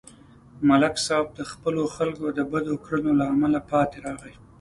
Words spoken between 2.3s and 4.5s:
د بدو کړنو له امله پاتې راغی